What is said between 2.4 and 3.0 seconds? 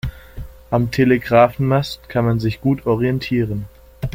gut